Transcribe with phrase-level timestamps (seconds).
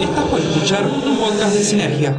[0.00, 2.16] Estás por escuchar un podcast de Sinergia.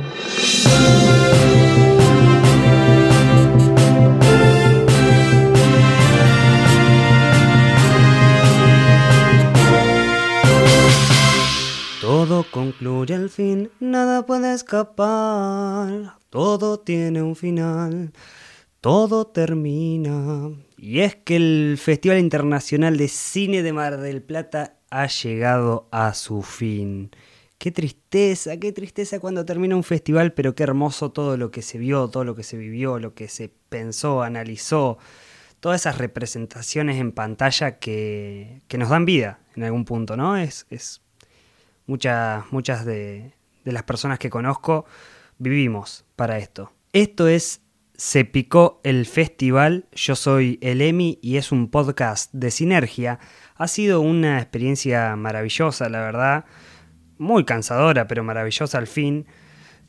[11.99, 18.11] Todo concluye al fin, nada puede escapar, todo tiene un final,
[18.79, 20.51] todo termina.
[20.77, 26.13] Y es que el Festival Internacional de Cine de Mar del Plata ha llegado a
[26.13, 27.09] su fin.
[27.61, 31.77] Qué tristeza, qué tristeza cuando termina un festival, pero qué hermoso todo lo que se
[31.77, 34.97] vio, todo lo que se vivió, lo que se pensó, analizó,
[35.59, 40.37] todas esas representaciones en pantalla que, que nos dan vida en algún punto, ¿no?
[40.37, 41.03] Es, es
[41.85, 44.85] muchas, muchas de, de las personas que conozco
[45.37, 46.73] vivimos para esto.
[46.93, 47.61] Esto es
[47.93, 53.19] Se Picó el Festival, yo soy el Emi y es un podcast de Sinergia.
[53.53, 56.45] Ha sido una experiencia maravillosa, la verdad,
[57.21, 59.27] muy cansadora, pero maravillosa al fin.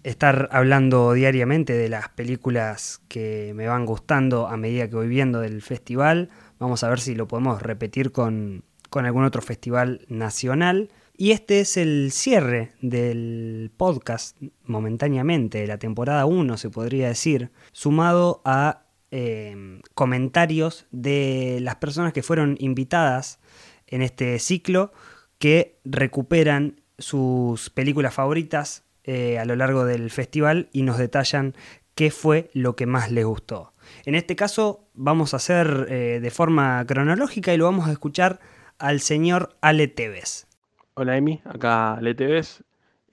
[0.02, 5.40] Estar hablando diariamente de las películas que me van gustando a medida que voy viendo
[5.40, 6.28] del festival.
[6.58, 10.90] Vamos a ver si lo podemos repetir con, con algún otro festival nacional.
[11.16, 17.50] Y este es el cierre del podcast momentáneamente, de la temporada 1 se podría decir,
[17.72, 23.38] sumado a eh, comentarios de las personas que fueron invitadas
[23.86, 24.92] en este ciclo
[25.38, 31.54] que recuperan sus películas favoritas eh, a lo largo del festival y nos detallan
[31.94, 33.72] qué fue lo que más les gustó.
[34.04, 38.40] En este caso vamos a hacer eh, de forma cronológica y lo vamos a escuchar
[38.78, 40.46] al señor Ale Tevez.
[40.94, 42.62] Hola Emi, acá Ale Tevez.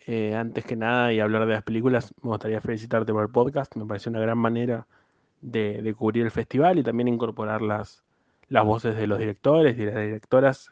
[0.05, 3.75] Eh, antes que nada y hablar de las películas, me gustaría felicitarte por el podcast.
[3.75, 4.87] Me pareció una gran manera
[5.41, 8.03] de, cubrir el festival y también incorporar las,
[8.47, 10.71] las voces de los directores y de las directoras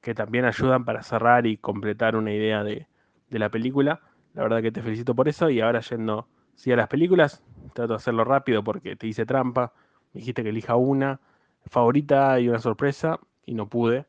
[0.00, 2.86] que también ayudan para cerrar y completar una idea de,
[3.30, 4.00] de la película.
[4.34, 7.42] La verdad que te felicito por eso y ahora yendo sí, a las películas,
[7.74, 9.72] trato de hacerlo rápido porque te hice trampa,
[10.12, 11.20] me dijiste que elija una
[11.66, 14.06] favorita y una sorpresa y no pude.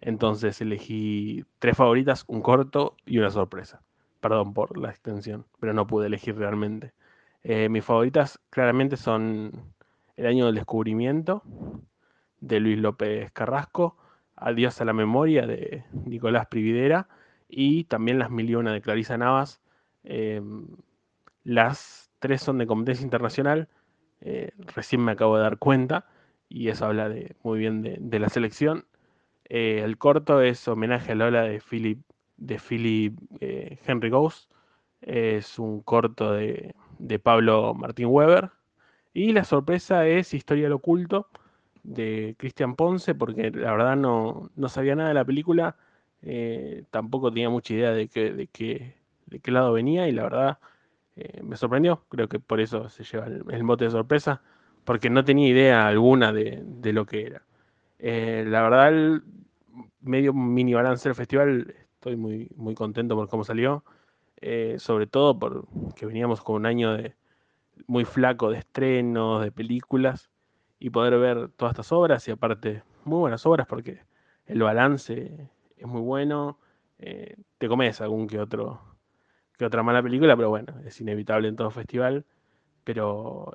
[0.00, 3.82] Entonces elegí tres favoritas, un corto y una sorpresa.
[4.20, 6.92] Perdón por la extensión, pero no pude elegir realmente.
[7.42, 9.74] Eh, mis favoritas claramente son
[10.16, 11.42] El año del descubrimiento
[12.40, 13.96] de Luis López Carrasco,
[14.40, 17.08] Adiós a la memoria de Nicolás Prividera
[17.48, 19.60] y también Las Mil y Una de Clarisa Navas.
[20.04, 20.40] Eh,
[21.44, 23.68] las tres son de competencia internacional,
[24.20, 26.06] eh, recién me acabo de dar cuenta
[26.48, 27.12] y eso habla
[27.42, 28.86] muy bien de, la selección.
[29.44, 32.00] Eh, el corto es homenaje a la ola de Philip,
[32.36, 34.50] de Philip eh, Henry Ghost.
[35.00, 38.50] Es un corto de, de, Pablo Martín Weber.
[39.12, 41.28] Y la sorpresa es Historia del Oculto
[41.82, 45.76] de Cristian Ponce, porque la verdad no, no, sabía nada de la película.
[46.22, 48.96] Eh, tampoco tenía mucha idea de, que, de, que,
[49.26, 50.58] de qué lado venía y la verdad
[51.16, 52.04] eh, me sorprendió.
[52.08, 54.42] Creo que por eso se lleva el, el mote de sorpresa,
[54.84, 57.42] porque no tenía idea alguna de, de lo que era.
[57.98, 59.22] Eh, la verdad,
[60.00, 63.84] medio mini balance del festival, estoy muy, muy contento por cómo salió.
[64.78, 67.14] Sobre todo porque veníamos con un año de,
[67.86, 70.29] muy flaco de estrenos, de películas,
[70.80, 74.00] y poder ver todas estas obras, y aparte, muy buenas obras, porque
[74.46, 76.58] el balance es muy bueno.
[76.98, 78.80] Eh, te comes algún que otro
[79.58, 82.24] que otra mala película, pero bueno, es inevitable en todo festival.
[82.84, 83.52] Pero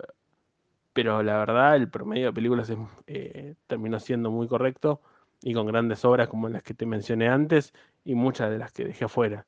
[0.95, 2.71] pero la verdad el promedio de películas
[3.07, 5.01] eh, terminó siendo muy correcto
[5.43, 7.73] y con grandes obras como las que te mencioné antes
[8.05, 9.45] y muchas de las que dejé afuera.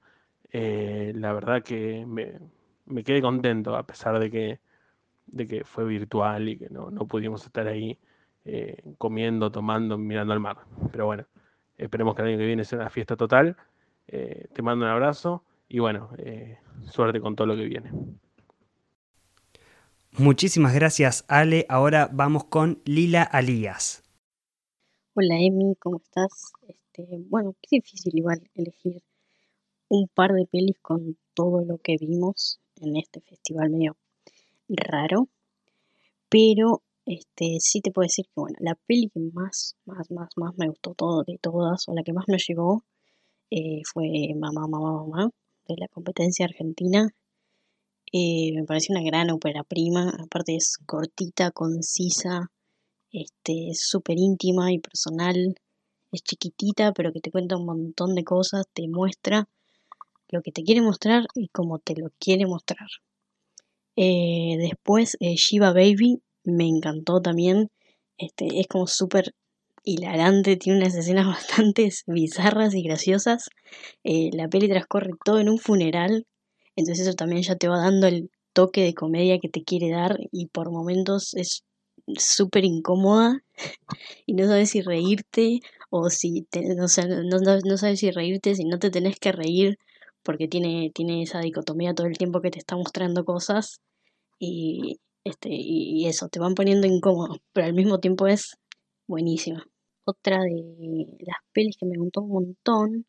[0.51, 2.39] Eh, la verdad que me,
[2.85, 4.59] me, quedé contento a pesar de que,
[5.27, 7.97] de que fue virtual y que no, no pudimos estar ahí
[8.45, 10.57] eh, comiendo, tomando, mirando al mar.
[10.91, 11.25] Pero bueno,
[11.77, 13.57] esperemos que el año que viene sea una fiesta total.
[14.07, 17.91] Eh, te mando un abrazo y bueno, eh, suerte con todo lo que viene.
[20.17, 21.65] Muchísimas gracias, Ale.
[21.69, 24.03] Ahora vamos con Lila Alías.
[25.13, 26.53] Hola, Emi, ¿cómo estás?
[26.67, 29.03] Este, bueno, qué difícil igual elegir
[29.89, 33.97] un par de pelis con todo lo que vimos en este festival medio
[34.69, 35.29] raro.
[36.29, 40.57] Pero este, sí te puedo decir que, bueno, la peli que más, más, más, más
[40.57, 42.83] me gustó todo de todas, o la que más me llegó,
[43.51, 45.29] eh, fue Mamá, Mamá, Mamá,
[45.67, 47.09] de la competencia argentina.
[48.11, 52.51] Eh, me pareció una gran ópera prima, aparte es cortita, concisa,
[53.11, 55.55] este, súper íntima y personal,
[56.11, 59.47] es chiquitita, pero que te cuenta un montón de cosas, te muestra
[60.29, 62.87] lo que te quiere mostrar y cómo te lo quiere mostrar.
[63.97, 67.69] Eh, después, eh, Shiva Baby me encantó también,
[68.17, 69.33] este, es como súper
[69.83, 71.25] hilarante, tiene unas escenas
[71.65, 73.49] bastante bizarras y graciosas.
[74.03, 76.27] Eh, la peli transcorre todo en un funeral,
[76.75, 80.17] entonces eso también ya te va dando el toque de comedia que te quiere dar
[80.31, 81.63] y por momentos es
[82.17, 83.43] súper incómoda
[84.25, 85.59] y no sabes si reírte
[85.89, 89.77] o si te, no, no, sabes si reírte, si no te tenés que reír
[90.23, 93.81] porque tiene, tiene esa dicotomía todo el tiempo que te está mostrando cosas
[94.39, 98.57] y, este, y, eso, te van poniendo incómodo, pero al mismo tiempo es
[99.07, 99.65] buenísima.
[100.05, 103.05] Otra de las pelis que me gustó un montón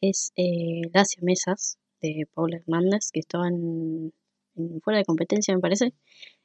[0.00, 4.12] es eh, Las Mesas de Paula Hernández, que estaban
[4.82, 5.92] fuera de competencia, me parece.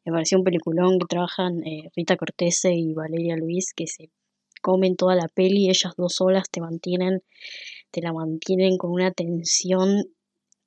[0.04, 4.10] Me pareció un peliculón que trabajan eh, Rita Cortese y Valeria Luis, que se
[4.62, 7.24] comen toda la peli, ellas dos solas te mantienen,
[7.92, 10.06] te la mantienen con una tensión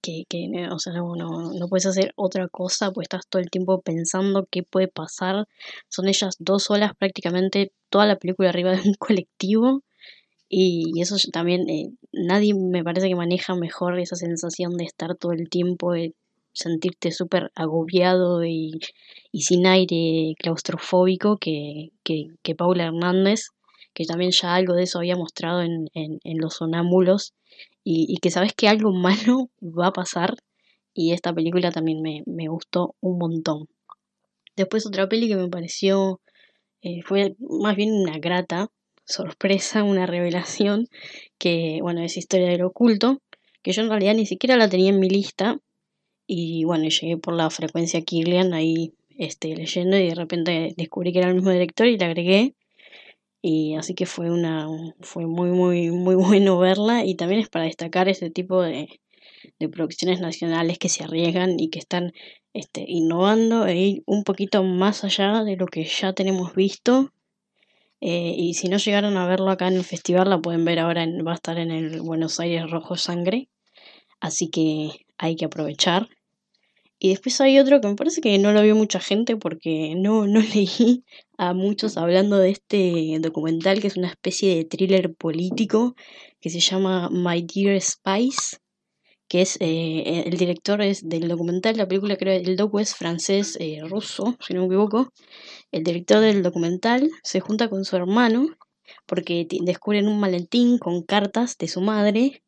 [0.05, 3.81] que, que o sea, no, no, puedes hacer otra cosa, pues estás todo el tiempo
[3.81, 5.47] pensando qué puede pasar.
[5.89, 9.83] Son ellas dos solas prácticamente toda la película arriba de un colectivo.
[10.49, 15.33] Y, eso también, eh, nadie me parece que maneja mejor esa sensación de estar todo
[15.33, 16.13] el tiempo, eh,
[16.53, 18.73] sentirte súper agobiado y,
[19.33, 23.49] y, sin aire claustrofóbico que, que, que, Paula Hernández,
[23.95, 27.33] que también ya algo de eso había mostrado en, en, en Los Sonámbulos,
[27.85, 30.37] y, y, que sabes que algo malo va a pasar,
[30.95, 33.69] y esta película también me, me gustó un montón.
[34.57, 36.21] Después otra peli que me pareció,
[36.83, 38.71] eh, fue más bien una grata
[39.05, 40.89] sorpresa, una revelación,
[41.39, 43.21] que bueno, es Historia del Oculto,
[43.63, 45.59] que yo en realidad ni siquiera la tenía en mi lista,
[46.27, 51.19] y bueno, llegué por la frecuencia Kirlian ahí este, leyendo y de repente descubrí que
[51.19, 52.55] era el mismo director y la agregué.
[53.47, 54.67] Y así que fue una
[55.03, 58.89] fue muy muy muy bueno verla y también es para destacar este tipo de,
[59.59, 62.15] de producciones nacionales que se arriesgan y que están
[62.55, 67.13] este, innovando e ir un poquito más allá de lo que ya tenemos visto.
[68.01, 71.03] Eh, y si no llegaron a verlo acá en el festival, la pueden ver ahora,
[71.03, 73.49] en, va a estar en el Buenos Aires Rojo Sangre.
[74.21, 76.09] Así que hay que aprovechar.
[77.05, 80.27] Y después hay otro que me parece que no lo vio mucha gente porque no,
[80.27, 81.05] no leí
[81.37, 85.97] a muchos hablando de este documental que es una especie de thriller político
[86.41, 88.57] que se llama My Dear Spice,
[89.29, 93.59] que es eh, el director es del documental, la película creo el docu es francés
[93.61, 95.13] eh, ruso, si no me equivoco.
[95.73, 98.47] El director del documental se junta con su hermano
[99.05, 102.43] porque descubren un maletín con cartas de su madre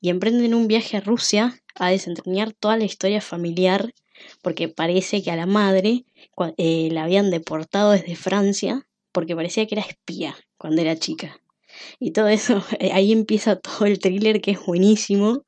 [0.00, 3.92] y emprenden un viaje a Rusia a desentrañar toda la historia familiar,
[4.42, 6.04] porque parece que a la madre
[6.56, 11.40] eh, la habían deportado desde Francia, porque parecía que era espía cuando era chica.
[11.98, 15.44] Y todo eso, eh, ahí empieza todo el thriller que es buenísimo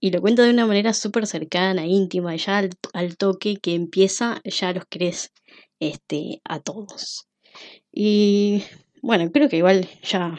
[0.00, 4.40] y lo cuenta de una manera súper cercana, íntima, ya al, al, toque que empieza,
[4.44, 5.32] ya los crees
[5.80, 7.28] este, a todos.
[7.92, 8.62] Y
[9.02, 10.36] bueno, creo que igual ya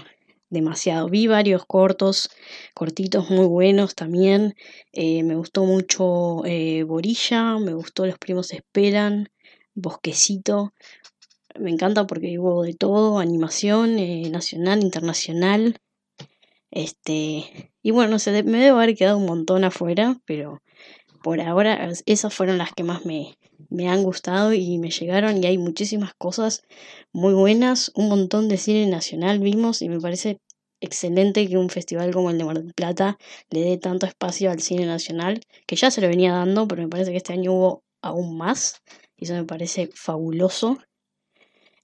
[0.49, 1.09] demasiado.
[1.09, 2.29] Vi varios cortos,
[2.73, 4.55] cortitos muy buenos también.
[4.93, 9.29] Eh, me gustó mucho eh, Borilla, me gustó Los Primos Esperan,
[9.73, 10.73] Bosquecito.
[11.59, 15.79] Me encanta porque hubo de todo, animación eh, nacional, internacional.
[16.71, 20.61] Este, y bueno, no sé, me debo haber quedado un montón afuera, pero
[21.23, 23.37] por ahora esas fueron las que más me,
[23.69, 26.63] me han gustado y me llegaron y hay muchísimas cosas
[27.11, 30.39] muy buenas, un montón de cine nacional vimos y me parece
[30.79, 33.17] excelente que un festival como el de Mar del Plata
[33.49, 36.87] le dé tanto espacio al cine nacional, que ya se lo venía dando, pero me
[36.87, 38.81] parece que este año hubo aún más
[39.17, 40.77] y eso me parece fabuloso.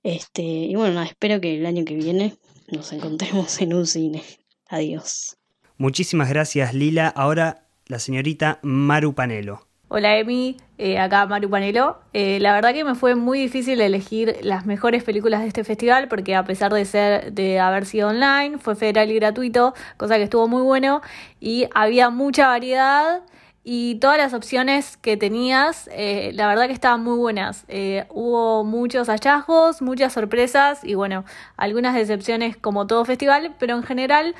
[0.04, 2.36] Este, y bueno, espero que el año que viene
[2.72, 4.24] nos encontremos en un cine.
[4.68, 5.38] Adiós.
[5.78, 7.08] Muchísimas gracias Lila.
[7.08, 9.73] Ahora la señorita Maru Panelo.
[9.96, 12.00] Hola Emi, eh, acá Maru Panelo.
[12.14, 16.08] Eh, la verdad que me fue muy difícil elegir las mejores películas de este festival
[16.08, 20.24] porque a pesar de ser de haber sido online, fue federal y gratuito, cosa que
[20.24, 21.04] estuvo muy bueno
[21.40, 23.22] y había mucha variedad
[23.64, 27.64] y todas las opciones que tenías, eh, la verdad que estaban muy buenas.
[28.10, 31.24] hubo muchos hallazgos, muchas sorpresas y bueno,
[31.56, 34.34] algunas decepciones como todo festival, pero en general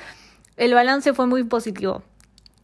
[0.56, 2.02] el balance fue muy positivo.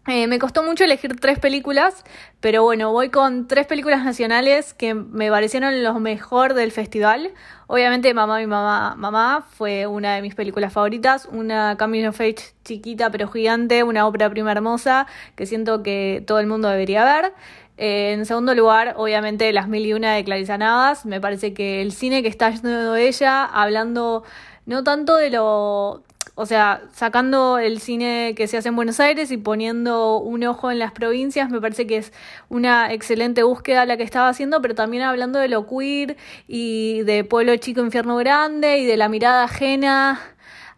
[0.07, 2.05] Eh, me costó mucho elegir tres películas,
[2.41, 7.33] pero bueno, voy con tres películas nacionales que me parecieron lo mejor del festival.
[7.67, 12.55] Obviamente Mamá, mi mamá, mamá fue una de mis películas favoritas, una Coming of Age
[12.65, 17.35] chiquita pero gigante, una ópera prima hermosa que siento que todo el mundo debería ver.
[17.77, 21.05] Eh, en segundo lugar, obviamente Las Mil y Una de Clarisa Navas.
[21.07, 24.25] Me parece que el cine que está haciendo ella, hablando
[24.67, 29.31] no tanto de lo o sea, sacando el cine que se hace en Buenos Aires
[29.31, 32.13] y poniendo un ojo en las provincias, me parece que es
[32.49, 36.17] una excelente búsqueda la que estaba haciendo, pero también hablando de lo queer
[36.49, 40.21] y de Pueblo Chico, Infierno Grande y de la mirada ajena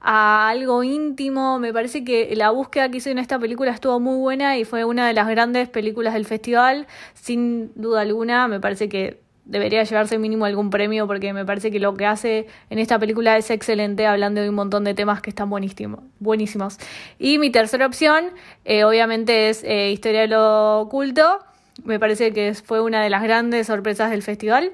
[0.01, 1.59] a algo íntimo.
[1.59, 4.85] Me parece que la búsqueda que hizo en esta película estuvo muy buena y fue
[4.85, 6.87] una de las grandes películas del festival.
[7.15, 11.81] Sin duda alguna, me parece que debería llevarse mínimo algún premio porque me parece que
[11.81, 15.31] lo que hace en esta película es excelente hablando de un montón de temas que
[15.31, 16.79] están buenísimo, buenísimos.
[17.19, 18.27] Y mi tercera opción
[18.65, 21.41] eh, obviamente es eh, Historia de lo Oculto.
[21.85, 24.73] Me parece que fue una de las grandes sorpresas del festival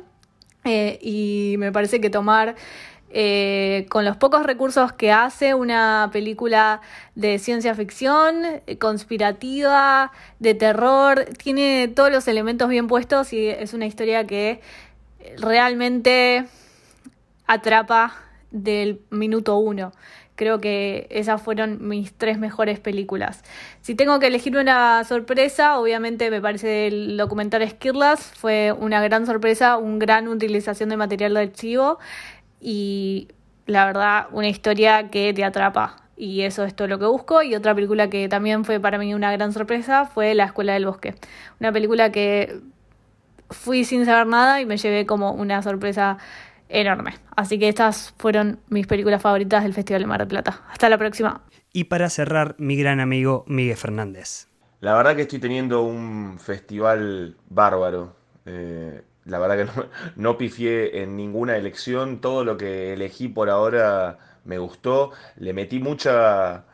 [0.65, 2.57] eh, y me parece que tomar
[3.11, 6.81] eh, con los pocos recursos que hace, una película
[7.15, 13.73] de ciencia ficción, eh, conspirativa, de terror, tiene todos los elementos bien puestos y es
[13.75, 14.61] una historia que
[15.39, 16.47] realmente
[17.47, 18.15] atrapa
[18.51, 19.93] del minuto uno.
[20.37, 23.43] Creo que esas fueron mis tres mejores películas.
[23.81, 28.21] Si tengo que elegir una sorpresa, obviamente me parece el documental Skirlas.
[28.21, 31.99] Fue una gran sorpresa, una gran utilización de material de archivo
[32.61, 33.29] y
[33.67, 37.55] la verdad una historia que te atrapa y eso es todo lo que busco y
[37.55, 41.15] otra película que también fue para mí una gran sorpresa fue La Escuela del Bosque,
[41.61, 42.61] una película que
[43.51, 46.19] fui sin saber nada y me llevé como una sorpresa
[46.69, 47.15] enorme.
[47.37, 50.63] Así que estas fueron mis películas favoritas del Festival de Mar del Plata.
[50.71, 51.43] Hasta la próxima.
[51.73, 54.49] Y para cerrar, mi gran amigo Miguel Fernández.
[54.81, 58.17] La verdad que estoy teniendo un festival bárbaro.
[58.47, 63.51] Eh, la verdad que no, no pifié en ninguna elección, todo lo que elegí por
[63.51, 66.65] ahora me gustó, le metí mucha,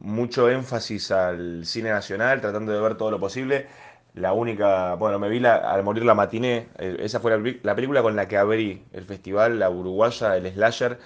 [0.00, 3.66] mucho énfasis al cine nacional, tratando de ver todo lo posible.
[4.14, 7.74] La única, bueno, me vi la, al morir la matiné, eh, esa fue la, la,
[7.74, 10.98] película con la que abrí el festival, la uruguaya, el slasher,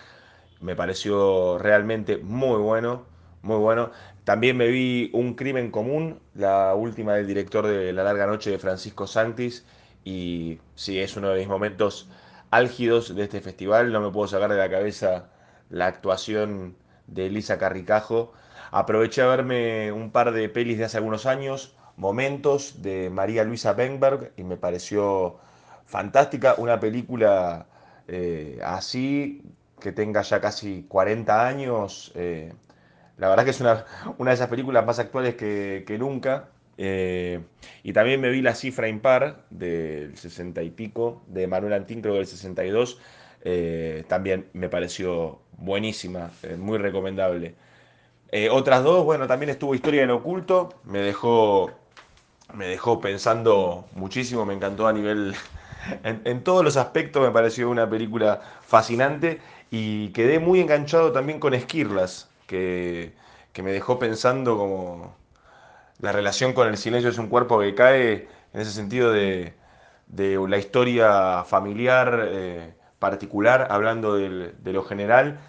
[0.61, 3.06] me pareció realmente muy bueno,
[3.42, 3.90] muy bueno.
[4.25, 8.59] También me vi Un crimen común, la última del director de La larga noche de
[8.59, 9.64] Francisco Santis,
[10.04, 12.09] y sí, es uno de mis momentos
[12.50, 13.92] álgidos de este festival.
[13.92, 15.30] No me puedo sacar de la cabeza
[15.69, 16.76] la actuación
[17.07, 18.33] de Elisa Carricajo.
[18.71, 23.75] Aproveché a verme un par de pelis de hace algunos años, Momentos de María Luisa
[23.75, 25.38] Benberg, y me pareció
[25.85, 26.54] fantástica.
[26.57, 27.66] Una película
[28.09, 29.42] eh, así,
[29.80, 32.12] que tenga ya casi 40 años.
[32.14, 32.52] Eh,
[33.19, 33.85] la verdad que es una,
[34.19, 36.49] una, de esas películas más actuales que, que nunca.
[36.79, 37.41] Eh,
[37.83, 42.15] y también me vi la cifra impar del 60 y pico, de Manuel Antín, creo
[42.15, 42.99] del 62.
[43.43, 47.55] Eh, también me pareció buenísima, eh, muy recomendable.
[48.53, 51.73] Otras dos, bueno, también estuvo Historia en Oculto, me dejó,
[52.55, 55.35] me dejó pensando muchísimo, me encantó a nivel,
[56.05, 61.41] en, en todos los aspectos me pareció una película fascinante y quedé muy enganchado también
[61.41, 63.12] con Esquirlas, que,
[63.53, 65.20] que me dejó pensando como
[66.00, 69.54] la relación con el silencio es un cuerpo que cae en ese sentido de,
[70.07, 75.40] de la historia familiar eh, particular, hablando del, de lo general,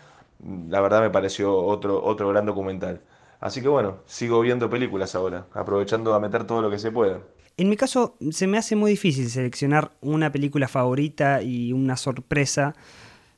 [0.70, 3.02] la verdad me pareció otro, otro gran documental.
[3.40, 7.20] Así que bueno, sigo viendo películas ahora, aprovechando a meter todo lo que se pueda.
[7.58, 12.76] En mi caso, se me hace muy difícil seleccionar una película favorita y una sorpresa.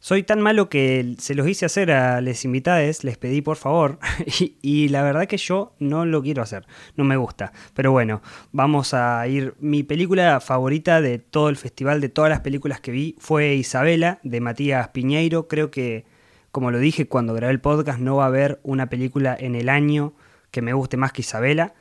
[0.04, 4.00] Soy tan malo que se los hice hacer a les invitades, les pedí por favor,
[4.42, 6.66] y, y, la verdad que yo no lo quiero hacer,
[6.98, 7.54] no me gusta.
[7.74, 9.54] Pero bueno, vamos a ir.
[9.62, 14.20] Mi película favorita de todo el festival, de todas las películas que vi, fue Isabela,
[14.24, 15.48] de Matías Piñeiro.
[15.48, 16.04] Creo que,
[16.52, 19.70] como lo dije cuando grabé el podcast, no va a haber una película en el
[19.70, 20.16] año
[20.52, 21.76] que me guste más que Isabela.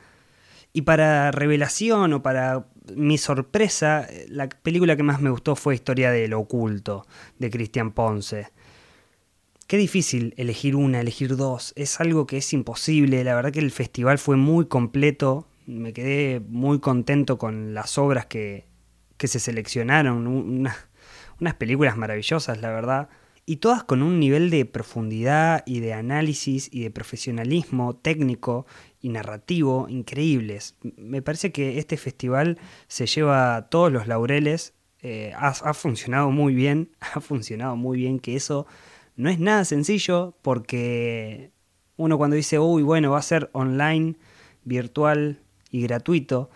[0.71, 6.11] Y para revelación o para mi sorpresa, la película que más me gustó fue Historia
[6.11, 7.05] de lo Oculto,
[7.39, 8.51] de Cristian Ponce.
[9.67, 11.73] Qué difícil elegir una, elegir dos.
[11.75, 13.23] Es algo que es imposible.
[13.23, 15.47] La verdad que el festival fue muy completo.
[15.65, 18.65] Me quedé muy contento con las obras que,
[19.17, 20.27] que se seleccionaron.
[20.27, 20.75] Una,
[21.39, 23.09] unas películas maravillosas, la verdad.
[23.45, 28.65] Y todas con un nivel de profundidad y de análisis y de profesionalismo técnico
[29.03, 30.75] y narrativo increíbles.
[30.81, 32.57] Me parece que este festival
[32.87, 38.35] se lleva todos los laureles, eh, ha, funcionado muy bien, ha funcionado muy bien, que
[38.37, 38.65] eso
[39.17, 41.51] no es nada sencillo porque
[41.97, 44.15] uno cuando dice, uy, bueno, va a ser online,
[44.63, 46.49] virtual y gratuito,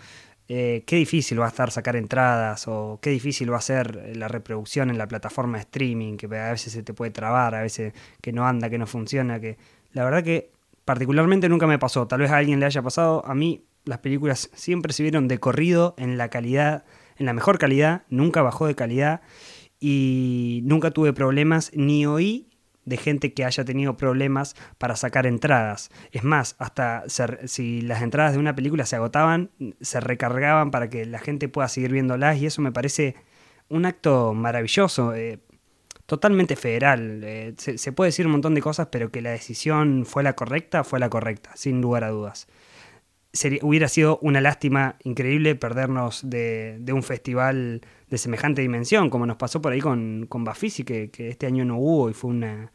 [0.48, 4.30] eh, qué difícil va a estar sacar entradas o qué difícil va a ser la
[4.30, 7.94] reproducción en la plataforma de streaming, que a veces se te puede trabar, a veces
[8.22, 9.58] que no anda, que no funciona, que
[9.92, 10.52] la verdad que
[10.88, 14.50] particularmente nunca me pasó, tal vez a alguien le haya pasado, a mí las películas
[14.54, 16.86] siempre se vieron de corrido en la calidad,
[17.18, 19.20] en la mejor calidad, nunca bajó de calidad
[19.82, 22.48] y nunca tuve problemas ni oí
[22.86, 25.92] de gente que haya tenido problemas para sacar entradas.
[26.14, 29.52] Es más, hasta si las entradas de una película se agotaban,
[29.82, 33.16] se recargaban para que la gente pueda seguir viéndolas y eso me parece
[33.68, 35.14] un acto maravilloso.
[35.14, 35.40] Eh,
[36.08, 37.22] totalmente federal.
[37.24, 40.84] Eh, se, puede decir un montón de cosas, pero que la decisión fue la correcta,
[40.84, 42.48] fue la correcta, sin lugar a dudas.
[43.62, 49.62] hubiera sido una lástima increíble perdernos de, un festival de semejante dimensión, como nos pasó
[49.62, 52.72] por ahí con, con Bafisi, que, que este año no hubo y fue una,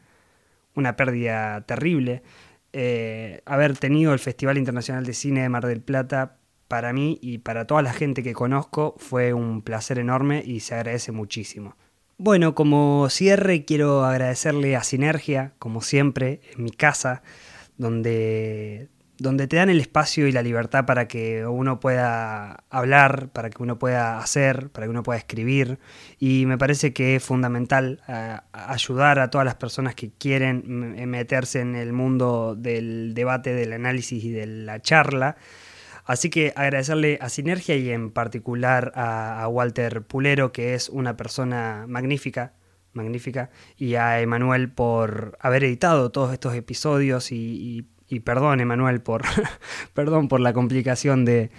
[0.75, 2.23] una pérdida terrible.
[2.71, 6.37] Eh, haber tenido el Festival Internacional de Cine de Mar del Plata
[6.67, 10.75] para mí y para toda la gente que conozco fue un placer enorme y se
[10.75, 11.75] agradece muchísimo.
[12.25, 17.21] Bueno, como cierre quiero agradecerle a Sinergia, como siempre, en mi casa,
[17.77, 18.87] donde
[19.17, 23.61] donde te dan el espacio y la libertad para que uno pueda hablar, para que
[23.61, 25.79] uno pueda hacer, para que uno pueda escribir.
[26.17, 31.59] Y me parece que es fundamental eh, ayudar a todas las personas que quieren meterse
[31.59, 35.35] en el mundo del debate, del análisis y de la charla.
[36.05, 41.85] Así que agradecerle a Sinergia y en particular a, Walter Pulero, que es una persona
[41.87, 42.53] magnífica,
[42.93, 47.87] magnífica, y a Emanuel por haber editado todos estos episodios y
[48.23, 49.23] perdón Emanuel por,
[49.93, 51.49] perdón por la complicación de,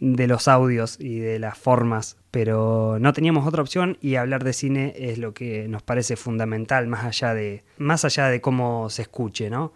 [0.00, 4.54] de los audios y de las formas, pero no teníamos otra opción y hablar de
[4.54, 9.02] cine es lo que nos parece fundamental, más allá de, más allá de cómo se
[9.02, 9.74] escuche, ¿no?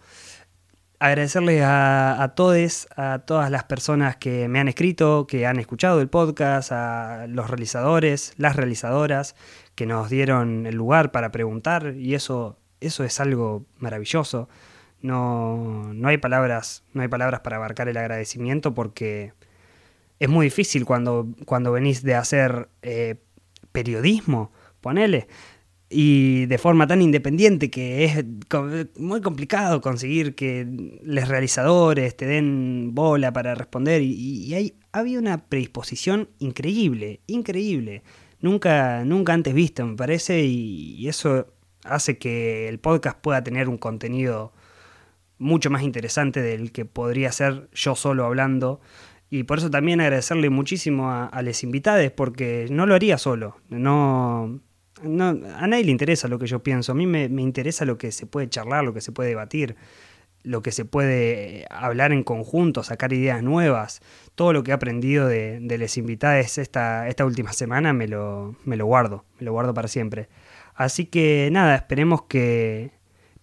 [0.99, 5.99] Agradecerle a, a todos, a todas las personas que me han escrito, que han escuchado
[6.01, 9.35] el podcast, a los realizadores, las realizadoras,
[9.75, 14.47] que nos dieron el lugar para preguntar, y eso, eso es algo maravilloso.
[15.01, 19.33] No, no, hay palabras, no hay palabras para abarcar el agradecimiento porque
[20.19, 23.15] es muy difícil cuando, cuando venís de hacer eh,
[23.71, 25.27] periodismo, ponele,
[25.89, 28.25] y de forma tan independiente que es
[28.97, 30.67] muy complicado conseguir que
[31.03, 38.03] los realizadores te den bola para responder y, hay, había una predisposición increíble, increíble,
[38.41, 41.47] nunca, nunca antes visto me parece y eso
[41.83, 44.53] hace que el podcast pueda tener un contenido
[45.37, 48.81] mucho más interesante del que podría ser yo solo hablando.
[49.29, 53.57] Y por eso también agradecerle muchísimo a, a los invitados, porque no lo haría solo.
[53.69, 54.61] No,
[55.01, 56.91] no, a nadie le interesa lo que yo pienso.
[56.91, 59.75] A mí me, interesa lo que se puede charlar, lo que se puede debatir,
[60.43, 64.01] lo que se puede hablar en conjunto, sacar ideas nuevas.
[64.35, 68.55] Todo lo que he aprendido de, de los invitados esta, esta última semana me lo,
[68.63, 70.29] me lo guardo, me lo guardo para siempre.
[70.75, 72.91] Así que nada, esperemos que,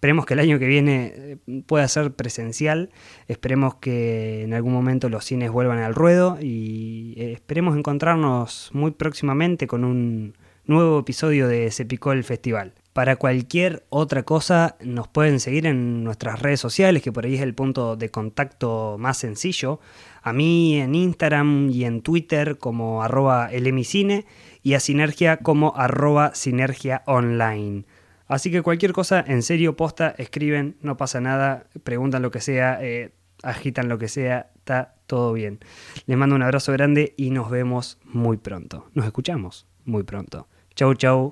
[0.03, 2.89] Esperemos que el año que viene eh, pueda ser presencial,
[3.29, 8.91] esperemos que en algún momento los cines vuelvan al ruedo y eh, esperemos encontrarnos muy
[8.91, 12.73] próximamente con un nuevo episodio de Se Picó el Festival.
[12.93, 17.41] Para cualquier otra cosa nos pueden seguir en nuestras redes sociales, que por ahí es
[17.41, 19.79] el punto de contacto más sencillo.
[20.21, 24.25] A mí en Instagram y en Twitter como arroba elemicine
[24.61, 27.85] y a Sinergia como arroba sinergia online.
[28.27, 32.77] Así que cualquier cosa, en serio, posta, escriben, no pasa nada, preguntan lo que sea,
[32.81, 35.59] eh, agitan lo que sea, está todo bien.
[36.05, 38.89] Les mando un abrazo grande y nos vemos muy pronto.
[38.93, 40.47] Nos escuchamos muy pronto.
[40.75, 41.31] 周周。